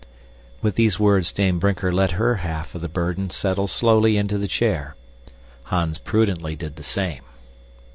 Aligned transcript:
With 0.63 0.77
these 0.77 0.99
words 0.99 1.31
Dame 1.31 1.59
Brinker 1.59 1.93
let 1.93 2.13
her 2.13 2.37
half 2.37 2.73
of 2.73 2.81
the 2.81 2.89
burden 2.89 3.29
settle 3.29 3.67
slowly 3.67 4.17
into 4.17 4.39
the 4.39 4.47
chair. 4.47 4.95
Hans 5.65 5.99
prudently 5.99 6.55
did 6.55 6.75
the 6.75 6.81
same. 6.81 7.21